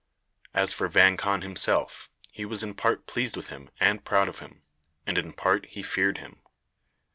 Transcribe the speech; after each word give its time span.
As 0.55 0.73
for 0.73 0.87
Vang 0.87 1.15
Khan 1.15 1.43
himself, 1.43 2.09
he 2.31 2.43
was 2.43 2.63
in 2.63 2.73
part 2.73 3.05
pleased 3.05 3.35
with 3.37 3.49
him 3.49 3.69
and 3.79 4.03
proud 4.03 4.27
of 4.27 4.39
him, 4.39 4.63
and 5.05 5.15
in 5.15 5.31
part 5.31 5.67
he 5.67 5.83
feared 5.83 6.17
him. 6.17 6.41